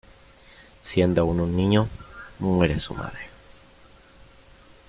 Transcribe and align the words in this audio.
Siendo 0.81 1.21
aún 1.21 1.55
niño, 1.55 1.87
muere 2.39 2.79
su 2.79 2.95
madre. 2.95 3.29